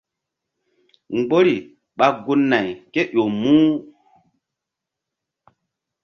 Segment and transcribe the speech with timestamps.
[1.15, 1.55] Mgbori
[1.97, 3.73] ɓa gun- nay kéƴo muh.